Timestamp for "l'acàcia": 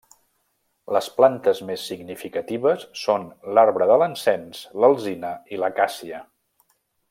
5.65-6.25